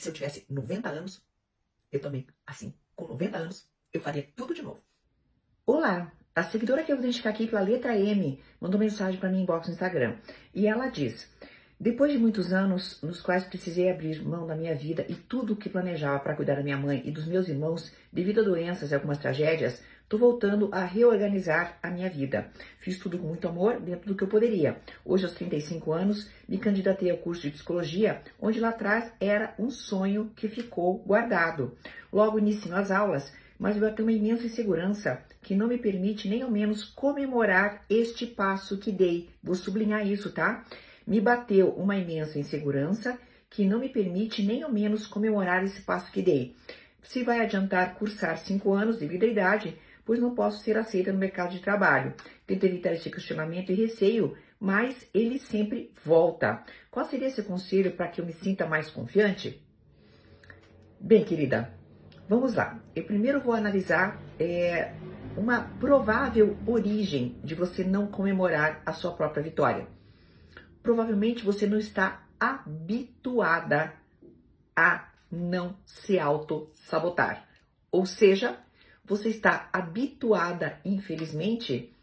[0.00, 1.22] Se eu tivesse 90 anos,
[1.92, 4.82] eu também, assim, com 90 anos, eu faria tudo de novo.
[5.66, 9.42] Olá, a seguidora que eu vou identificar aqui pela letra M mandou mensagem para mim
[9.42, 10.16] inbox no Instagram.
[10.54, 11.30] E ela diz:
[11.80, 15.56] Depois de muitos anos nos quais precisei abrir mão da minha vida e tudo o
[15.56, 18.94] que planejava para cuidar da minha mãe e dos meus irmãos, devido a doenças e
[18.94, 22.50] algumas tragédias, Tô voltando a reorganizar a minha vida.
[22.80, 24.76] Fiz tudo com muito amor, dentro do que eu poderia.
[25.04, 29.70] Hoje, aos 35 anos, me candidatei ao curso de psicologia, onde lá atrás era um
[29.70, 31.78] sonho que ficou guardado.
[32.12, 36.42] Logo inicio as aulas, mas eu tenho uma imensa insegurança que não me permite nem
[36.42, 39.30] ao menos comemorar este passo que dei.
[39.40, 40.64] Vou sublinhar isso, tá?
[41.06, 43.18] Me bateu uma imensa insegurança
[43.48, 46.54] que não me permite nem ao menos comemorar esse passo que dei.
[47.02, 51.18] Se vai adiantar cursar cinco anos devido à idade, pois não posso ser aceita no
[51.18, 52.14] mercado de trabalho.
[52.46, 56.62] Tento evitar este questionamento e receio, mas ele sempre volta.
[56.90, 59.60] Qual seria seu conselho para que eu me sinta mais confiante?
[61.00, 61.72] Bem, querida,
[62.28, 62.78] vamos lá.
[62.94, 64.92] Eu primeiro vou analisar é,
[65.36, 69.86] uma provável origem de você não comemorar a sua própria vitória.
[70.82, 73.92] Provavelmente você não está habituada
[74.74, 77.46] a não se auto-sabotar.
[77.90, 78.58] Ou seja,
[79.04, 81.94] você está habituada, infelizmente,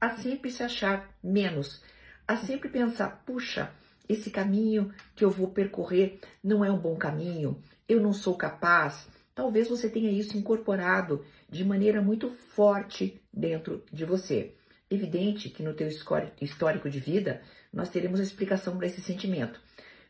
[0.00, 1.82] a sempre se achar menos,
[2.26, 3.70] a sempre pensar: puxa,
[4.08, 9.08] esse caminho que eu vou percorrer não é um bom caminho, eu não sou capaz.
[9.34, 14.54] Talvez você tenha isso incorporado de maneira muito forte dentro de você.
[14.90, 19.60] Evidente que no teu histórico de vida nós teremos a explicação para esse sentimento.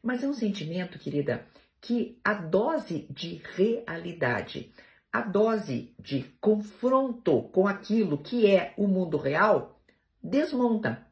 [0.03, 1.47] Mas é um sentimento, querida,
[1.81, 4.73] que a dose de realidade,
[5.13, 9.81] a dose de confronto com aquilo que é o mundo real
[10.23, 11.07] desmonta.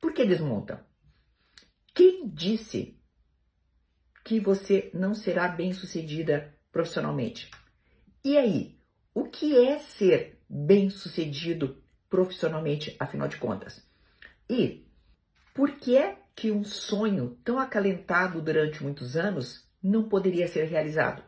[0.00, 0.86] Por que desmonta?
[1.94, 2.96] Quem disse
[4.24, 7.50] que você não será bem-sucedida profissionalmente?
[8.24, 8.78] E aí,
[9.12, 13.84] o que é ser bem-sucedido profissionalmente, afinal de contas?
[14.48, 14.86] E
[15.54, 21.22] por que é que um sonho tão acalentado durante muitos anos não poderia ser realizado?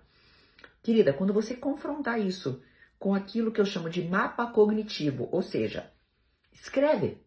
[0.83, 2.63] Querida, quando você confrontar isso
[2.99, 5.91] com aquilo que eu chamo de mapa cognitivo, ou seja,
[6.53, 7.19] escreve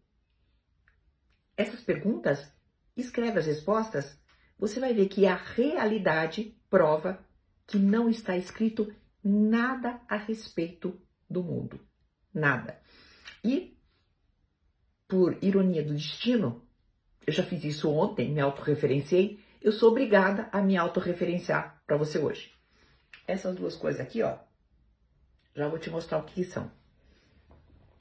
[1.56, 2.50] essas perguntas,
[2.96, 4.18] escreve as respostas,
[4.58, 7.24] você vai ver que a realidade prova
[7.66, 11.80] que não está escrito nada a respeito do mundo.
[12.32, 12.80] Nada.
[13.44, 13.76] E,
[15.06, 16.66] por ironia do destino,
[17.26, 22.18] eu já fiz isso ontem, me autorreferenciei, eu sou obrigada a me autorreferenciar para você
[22.18, 22.52] hoje.
[23.26, 24.38] Essas duas coisas aqui, ó,
[25.54, 26.70] já vou te mostrar o que são.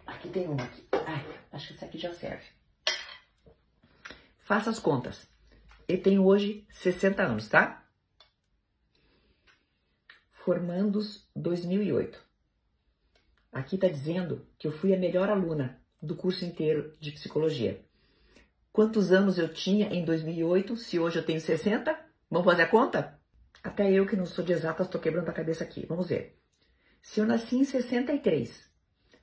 [0.05, 0.85] Aqui tem uma aqui.
[0.91, 2.45] Ai, acho que essa aqui já serve.
[4.39, 5.27] Faça as contas.
[5.87, 7.85] Eu tenho hoje 60 anos, tá?
[10.29, 12.32] Formandos 2008.
[13.53, 17.85] Aqui tá dizendo que eu fui a melhor aluna do curso inteiro de psicologia.
[18.71, 21.95] Quantos anos eu tinha em 2008, se hoje eu tenho 60?
[22.31, 23.19] Vamos fazer a conta?
[23.63, 25.85] Até eu que não sou de exatas estou quebrando a cabeça aqui.
[25.85, 26.35] Vamos ver.
[26.99, 28.67] Se eu nasci em 63,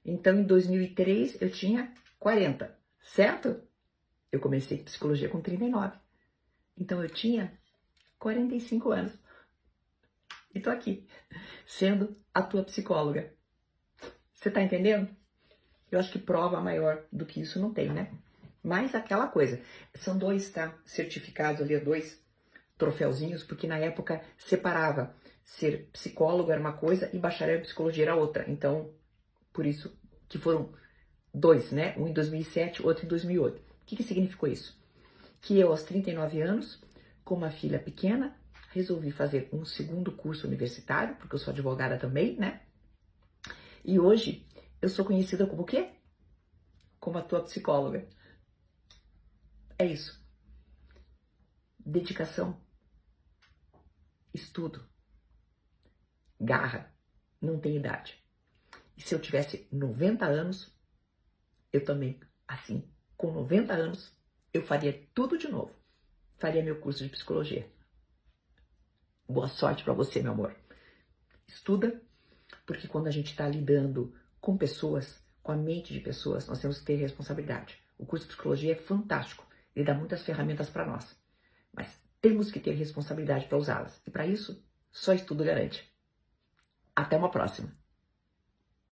[0.04, 3.60] então em 2003 eu tinha 40, certo?
[4.30, 5.98] Eu comecei psicologia com 39.
[6.78, 7.58] Então eu tinha
[8.16, 9.12] 45 anos.
[10.54, 11.08] E tô aqui,
[11.66, 13.39] sendo a tua psicóloga.
[14.40, 15.06] Você tá entendendo?
[15.92, 18.10] Eu acho que prova maior do que isso não tem, né?
[18.62, 19.60] Mas aquela coisa,
[19.94, 20.74] são dois, tá?
[20.82, 22.18] Certificados ali, dois
[22.78, 25.14] troféuzinhos, porque na época separava.
[25.44, 28.46] Ser psicólogo era uma coisa e bacharel em psicologia era outra.
[28.48, 28.90] Então,
[29.52, 29.94] por isso
[30.26, 30.72] que foram
[31.34, 31.94] dois, né?
[31.98, 33.58] Um em 2007, outro em 2008.
[33.58, 34.80] O que, que significou isso?
[35.42, 36.82] Que eu, aos 39 anos,
[37.24, 38.34] com uma filha pequena,
[38.70, 42.60] resolvi fazer um segundo curso universitário, porque eu sou advogada também, né?
[43.84, 44.46] E hoje
[44.80, 45.90] eu sou conhecida como o quê?
[46.98, 48.08] Como a tua psicóloga.
[49.78, 50.20] É isso.
[51.78, 52.60] Dedicação
[54.32, 54.88] estudo,
[56.38, 56.94] garra,
[57.40, 58.22] não tem idade.
[58.96, 60.74] E se eu tivesse 90 anos,
[61.72, 64.12] eu também, assim, com 90 anos,
[64.52, 65.74] eu faria tudo de novo.
[66.38, 67.70] Faria meu curso de psicologia.
[69.28, 70.56] Boa sorte para você, meu amor.
[71.46, 72.02] Estuda,
[72.70, 76.78] porque quando a gente está lidando com pessoas, com a mente de pessoas, nós temos
[76.78, 77.76] que ter responsabilidade.
[77.98, 79.44] O curso de psicologia é fantástico,
[79.74, 81.16] ele dá muitas ferramentas para nós.
[81.72, 84.00] Mas temos que ter responsabilidade para usá-las.
[84.06, 85.92] E para isso, só estudo garante.
[86.94, 87.79] Até uma próxima!